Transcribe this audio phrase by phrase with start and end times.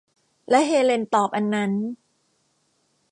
[0.49, 1.71] และเฮเลนตอบ อันนั้น